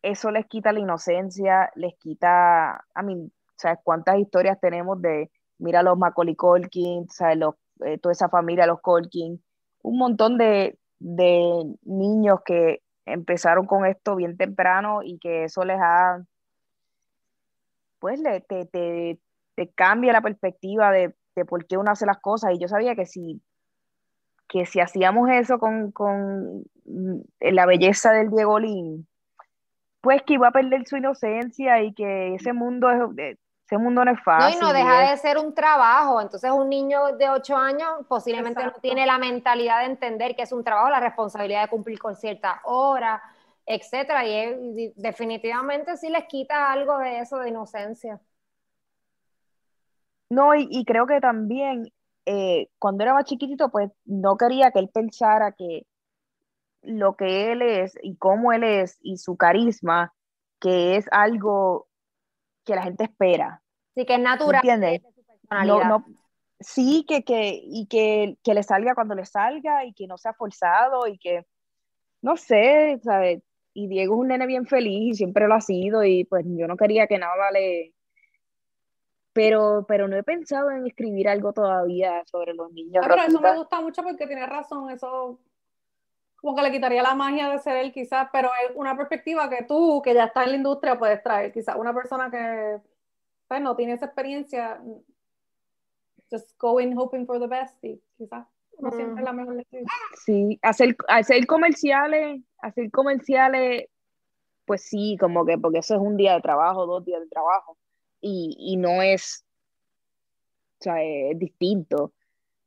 [0.03, 5.83] eso les quita la inocencia, les quita, a mí, ¿sabes cuántas historias tenemos de, mira
[5.83, 7.39] los Macaulay Culkin, ¿sabes?
[7.39, 9.43] Los, eh, toda esa familia, los Culkin,
[9.83, 16.21] un montón de, niños que empezaron con esto bien temprano y que eso les ha,
[17.99, 19.19] pues le, te, te,
[19.75, 21.15] cambia la perspectiva de,
[21.49, 22.53] por qué uno hace las cosas.
[22.55, 23.41] Y yo sabía que si,
[24.49, 26.65] que si hacíamos eso con, con
[27.41, 29.07] la belleza del Diego Lin,
[30.01, 34.13] pues que iba a perder su inocencia y que ese mundo es, ese mundo no
[34.13, 34.59] es fácil.
[34.61, 36.23] No, y no deja de ser un trabajo.
[36.23, 40.53] Entonces, un niño de 8 años posiblemente no tiene la mentalidad de entender que es
[40.53, 43.23] un trabajo, la responsabilidad de cumplir con cierta hora,
[43.69, 44.27] etcétera.
[44.27, 48.21] Y, definitivamente sí les quita algo de eso, de inocencia.
[50.31, 51.93] No, y, creo que también
[52.27, 55.87] eh, cuando era más chiquitito, pues no quería que él pensara que
[56.83, 60.13] lo que él es y cómo él es y su carisma,
[60.61, 61.89] que es algo
[62.65, 63.63] que la gente espera.
[63.95, 64.61] Sí, que es natural.
[64.63, 65.03] ¿Entiendes?
[65.51, 66.05] No, no,
[66.61, 70.35] sí, que, que, y que, que, le salga cuando le salga y que no sea
[70.35, 71.47] forzado y que,
[72.21, 73.43] no sé, ¿sabes?
[73.75, 76.67] Y Diego es un nene bien feliz y siempre lo ha sido y pues yo
[76.67, 77.95] no quería que nada le...
[79.33, 83.05] Pero, pero no he pensado en escribir algo todavía sobre los niños.
[83.05, 85.39] Ah, pero eso me gusta mucho porque tiene razón, eso
[86.41, 89.65] como que le quitaría la magia de ser él quizás, pero es una perspectiva que
[89.65, 91.53] tú, que ya estás en la industria, puedes traer.
[91.53, 92.81] Quizás una persona que
[93.49, 94.81] pues, no tiene esa experiencia,
[96.31, 98.47] just going hoping for the best y quizás
[98.79, 99.65] no siempre la mejor
[100.25, 103.89] Sí, hacer, hacer comerciales, hacer comerciales
[104.69, 107.79] pues sí, como que porque eso es un día de trabajo, dos días de trabajo,
[108.21, 109.45] y, y no es,
[110.79, 112.13] o sea, es distinto.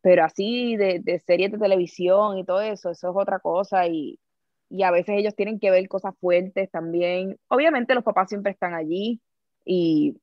[0.02, 4.20] Pero así de, de series de televisión y todo eso, eso es otra cosa y,
[4.68, 7.38] y a veces ellos tienen que ver cosas fuertes también.
[7.50, 9.22] Obviamente los papás siempre están allí
[9.64, 10.18] y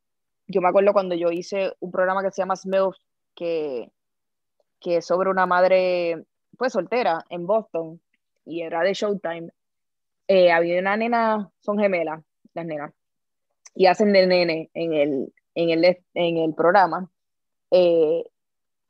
[0.49, 2.97] yo me acuerdo cuando yo hice un programa que se llama Smilf,
[3.37, 3.93] que,
[4.81, 6.25] que es sobre una madre
[6.57, 8.01] pues soltera en Boston
[8.45, 9.51] y era de Showtime.
[10.27, 12.23] Eh, había una nena, son gemelas,
[12.55, 12.93] las nenas,
[13.75, 17.09] y hacen de nene en el, en el, en el programa.
[17.71, 18.25] Eh,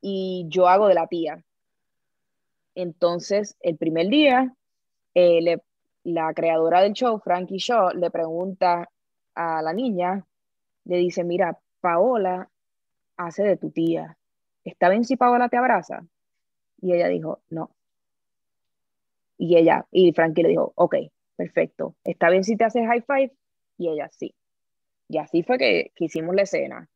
[0.01, 1.43] y yo hago de la tía.
[2.75, 4.55] Entonces, el primer día,
[5.15, 5.59] eh,
[6.05, 8.89] la creadora del show, Frankie Shaw, le pregunta
[9.35, 10.25] a la niña,
[10.85, 12.49] le dice, mira, Paola
[13.17, 14.17] hace de tu tía.
[14.69, 16.05] ¿Está bien si Paola te abraza?
[16.83, 17.71] Y ella dijo, no.
[19.39, 20.97] Y ella, y Frankie le dijo, ok,
[21.37, 21.95] perfecto.
[22.05, 23.33] ¿Está bien si te haces high five?
[23.79, 24.35] Y ella, sí.
[25.09, 26.89] Y así fue que, hicimos la escena.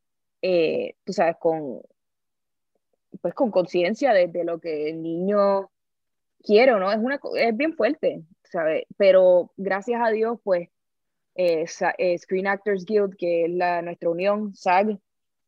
[0.42, 1.80] Eh, tú sabes, con,
[3.22, 5.70] pues con conciencia de, lo que el niño
[6.42, 6.92] quiere, ¿no?
[6.92, 8.84] Es, una, es bien fuerte, ¿sabes?
[8.98, 10.68] Pero gracias a Dios, pues,
[11.36, 11.64] eh,
[11.98, 14.98] eh, Screen Actors Guild, que es la, nuestra unión, SAG,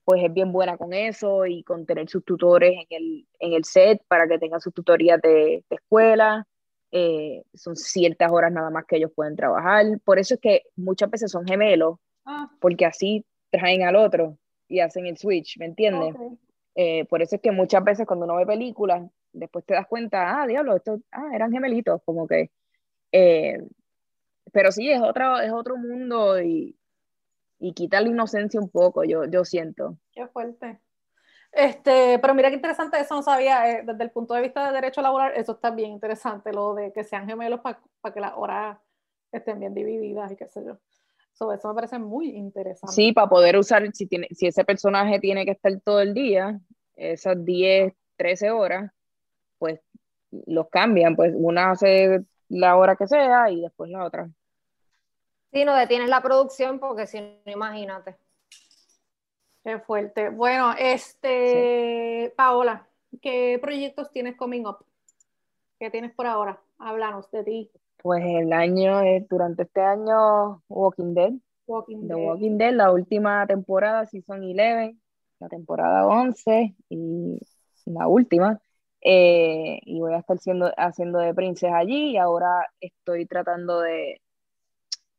[0.04, 3.64] pues es bien buena con eso y con tener sus tutores en el, en el
[3.64, 6.46] set para que tengan sus tutorías de, escuela.
[6.92, 9.84] Eh, son ciertas horas nada más que ellos pueden trabajar.
[10.04, 12.50] Por eso es que muchas veces son gemelos, ah.
[12.60, 14.36] porque así traen al otro
[14.68, 16.14] y hacen el switch, ¿me entiendes?
[16.74, 20.42] Eh, por eso es que muchas veces cuando uno ve películas, después te das cuenta,
[20.42, 22.50] ah, diablo, estos ah, eran gemelitos, como que...
[23.12, 23.58] Eh,
[24.52, 26.76] pero sí, es otro, es otro mundo y,
[27.64, 29.96] y quita la inocencia un poco, yo, yo siento.
[30.12, 30.80] Qué fuerte.
[31.52, 34.72] Este, pero mira qué interesante, eso no sabía, eh, desde el punto de vista de
[34.72, 38.78] derecho laboral, eso está bien interesante, lo de que sean gemelos para que las horas
[39.30, 40.78] estén bien divididas y qué sé yo
[41.34, 42.94] eso me parece muy interesante.
[42.94, 46.60] Sí, para poder usar, si, tiene, si ese personaje tiene que estar todo el día,
[46.94, 48.92] esas 10, 13 horas,
[49.58, 49.80] pues
[50.46, 54.30] los cambian, pues una hace la hora que sea y después la otra.
[55.54, 58.16] Sí, no detienes la producción porque si no, imagínate.
[59.62, 60.30] Qué fuerte.
[60.30, 62.88] Bueno, este, Paola,
[63.22, 64.78] ¿qué proyectos tienes coming up?
[65.78, 66.60] ¿Qué tienes por ahora?
[66.78, 67.70] Háblanos de ti.
[68.02, 71.32] Pues el año, eh, durante este año, Walking Dead.
[71.68, 74.96] Walking The Walking Dead, la última temporada, Season 11,
[75.38, 77.38] la temporada 11 y
[77.84, 78.60] la última.
[79.00, 84.20] Eh, y voy a estar siendo, haciendo de princesa allí y ahora estoy tratando de,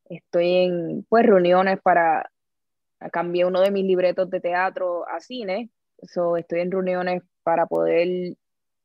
[0.09, 2.29] estoy en pues reuniones para,
[3.11, 5.69] cambiar uno de mis libretos de teatro a cine,
[6.01, 8.35] so, estoy en reuniones para poder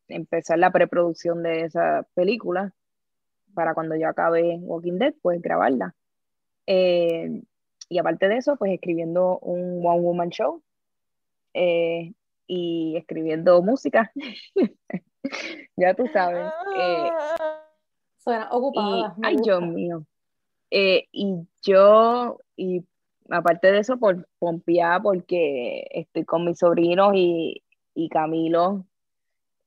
[0.08, 2.72] empezar la preproducción de esa película
[3.54, 5.94] para cuando yo acabe Walking Dead, pues grabarla.
[6.66, 7.42] Eh,
[7.88, 10.62] y aparte de eso, pues escribiendo un One Woman Show
[11.54, 12.12] eh,
[12.46, 14.12] y escribiendo música.
[15.76, 16.52] ya tú sabes.
[16.78, 17.10] Eh,
[18.18, 19.16] Suena ocupada.
[19.22, 20.04] ay, Dios mío.
[20.70, 22.84] Y yo, y
[23.28, 27.62] aparte de eso, por pompear, porque estoy con mis sobrinos y,
[27.94, 28.86] y Camilo.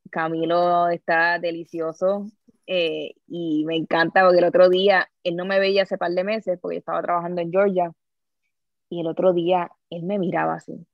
[0.10, 2.26] Camilo está delicioso.
[2.66, 6.24] Eh, y me encanta porque el otro día él no me veía hace par de
[6.24, 7.92] meses porque estaba trabajando en Georgia
[8.88, 10.86] y el otro día él me miraba así.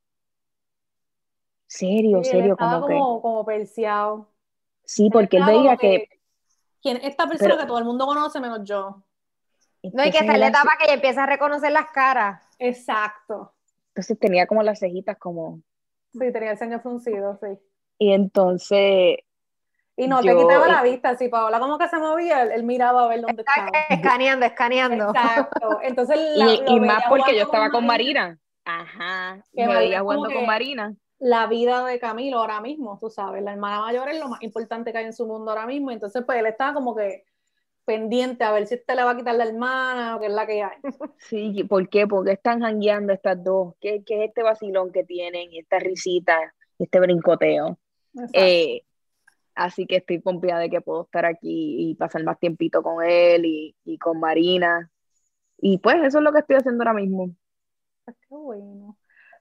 [1.67, 2.93] Serio, serio, como, que.
[2.97, 4.29] Como perseado.
[4.83, 6.09] Sí, porque él veía que.
[6.81, 9.03] ¿Quién esta persona que todo el mundo conoce menos yo?
[9.83, 12.41] No, hay que hacer la etapa que ella empieza a reconocer las caras.
[12.57, 13.53] Exacto.
[13.89, 15.61] Entonces tenía como las cejitas como.
[16.11, 17.57] Sí, tenía el ceño fruncido, sí.
[17.97, 19.17] Y entonces
[19.99, 23.07] y no te quitaba la vista, si Paola como que se movía, él, miraba a
[23.09, 23.69] ver dónde estaba.
[23.89, 25.09] Escaneando, escaneando.
[25.09, 25.79] Exacto.
[25.83, 26.17] Entonces,
[26.67, 28.39] y, más porque yo estaba con Marina.
[28.63, 29.43] Ajá.
[29.53, 30.95] Que me veía jugando con Marina.
[31.17, 34.93] La vida de Camilo ahora mismo, tú sabes, la hermana mayor es lo más importante
[34.93, 35.91] que hay en su mundo ahora mismo.
[35.91, 37.25] Entonces, pues él estaba como que
[37.90, 40.46] pendiente a ver si este le va a quitar la hermana o qué es la
[40.46, 40.77] que hay.
[41.17, 42.06] Sí, ¿por qué?
[42.06, 43.73] Porque están jangueando estas dos.
[43.81, 45.50] ¿Qué, qué es este vacilón que tienen?
[45.54, 46.37] Esta risita,
[46.77, 47.79] este brincoteo.
[48.33, 48.83] Eh,
[49.56, 53.46] Así que estoy confiada de que puedo estar aquí y pasar más tiempito con él
[53.46, 54.90] y, y con Marina.
[55.58, 57.35] Y pues eso es lo que estoy haciendo ahora mismo.
[58.08, 58.98] Ah, qué bueno.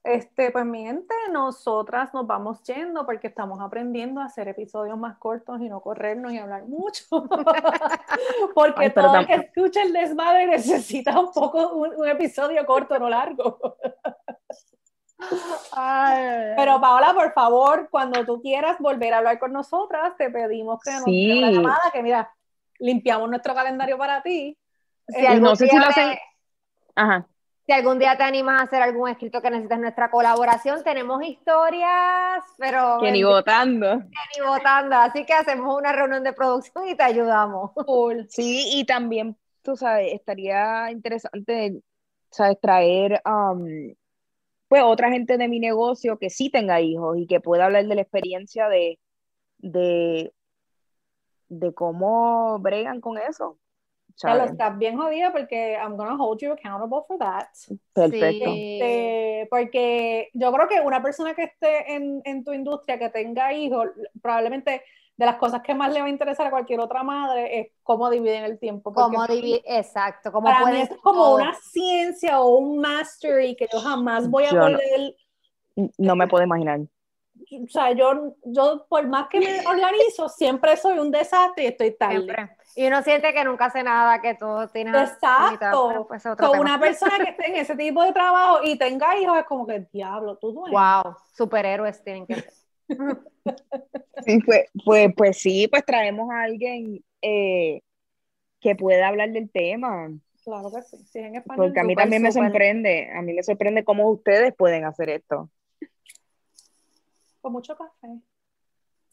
[0.09, 5.19] Este, pues mi gente, nosotras nos vamos yendo porque estamos aprendiendo a hacer episodios más
[5.19, 7.05] cortos y no corrernos y hablar mucho.
[8.55, 13.77] porque todo el que escucha el desmadre necesita un poco un episodio corto, no largo.
[16.57, 20.93] Pero Paola, por favor, cuando tú quieras volver a hablar con nosotras, te pedimos que
[20.93, 21.39] nos sí.
[21.39, 22.33] la llamada, que mira,
[22.79, 24.57] limpiamos nuestro calendario para ti.
[25.39, 26.17] no sé si lo hacen,
[26.95, 27.29] Ajá.
[27.69, 32.43] Si algún día te animas a hacer algún escrito que necesites nuestra colaboración, tenemos historias,
[32.57, 32.97] pero...
[32.99, 33.99] Que ni votando.
[33.99, 37.73] Que ni votando, así que hacemos una reunión de producción y te ayudamos.
[38.31, 41.83] Sí, y también, tú sabes, estaría interesante,
[42.31, 43.67] sabes, traer, um,
[44.69, 47.95] pues, otra gente de mi negocio que sí tenga hijos y que pueda hablar de
[47.95, 48.99] la experiencia de,
[49.59, 50.33] de,
[51.51, 53.59] de cómo bregan con eso.
[54.23, 57.49] Ya lo estás bien jodida porque I'm gonna hold you accountable for that.
[57.93, 58.51] Perfecto.
[58.51, 63.53] Este, porque yo creo que una persona que esté en, en, tu industria, que tenga
[63.53, 63.87] hijos,
[64.21, 64.83] probablemente
[65.17, 68.11] de las cosas que más le va a interesar a cualquier otra madre es cómo
[68.11, 68.93] dividen el tiempo.
[68.93, 70.33] Cómo dividen, exacto.
[70.33, 74.51] Cómo para mí es como una ciencia o un mastery que yo jamás voy a
[74.51, 75.17] poder...
[75.97, 76.81] No, me puedo imaginar
[77.51, 81.97] o sea, yo, yo por más que me organizo, siempre soy un desastre y estoy
[81.97, 82.35] tarde.
[82.77, 84.91] Y uno siente que nunca hace nada, que todo tiene...
[84.91, 86.07] Exacto.
[86.09, 86.25] Pues
[86.59, 89.87] una persona que esté en ese tipo de trabajo y tenga hijos es como que,
[89.93, 90.79] diablo, tú duermes.
[90.79, 92.53] Wow, superhéroes tienen que ser.
[94.25, 97.83] sí, pues, pues, pues, sí, pues traemos a alguien eh,
[98.61, 100.11] que pueda hablar del tema.
[100.45, 101.67] Claro que sí, sí en español.
[101.67, 105.51] Porque a mí también me sorprende, a mí me sorprende cómo ustedes pueden hacer esto.
[107.41, 108.21] Con mucho café.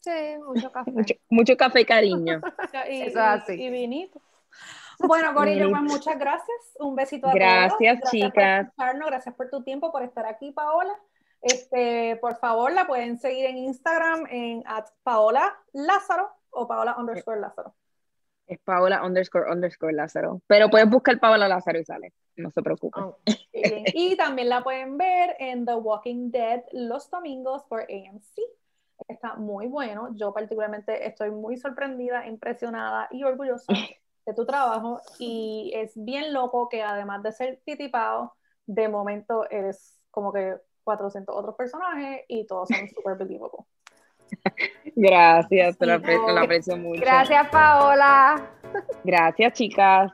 [0.00, 0.92] Sí, mucho café.
[1.28, 2.40] mucho, café y cariño.
[2.90, 3.54] y, Eso así.
[3.54, 4.20] Y, vinito.
[5.00, 6.56] Bueno, Corillo, pues muchas gracias.
[6.78, 7.80] Un besito a gracias, todos.
[7.80, 8.68] Gracias, chicas.
[8.76, 10.94] Por gracias por tu tiempo, por estar aquí, Paola.
[11.42, 17.40] Este, por favor, la pueden seguir en Instagram en at Paola Lázaro o Paola underscore
[17.40, 17.74] Lázaro.
[18.46, 20.40] Es Paola underscore underscore Lázaro.
[20.46, 22.12] Pero puedes buscar Paola Lázaro y sale.
[22.36, 23.04] No se preocupen.
[23.04, 23.18] Oh,
[23.52, 28.38] y también la pueden ver en The Walking Dead los domingos por AMC.
[29.08, 30.10] Está muy bueno.
[30.14, 33.72] Yo particularmente estoy muy sorprendida, impresionada y orgullosa
[34.26, 35.00] de tu trabajo.
[35.18, 38.34] Y es bien loco que además de ser titipado,
[38.66, 43.58] de momento eres como que 400 otros personajes y todos son súper believable.
[44.96, 47.00] Gracias, te lo aprecio mucho.
[47.00, 48.50] Gracias, Paola.
[49.04, 50.12] Gracias, chicas.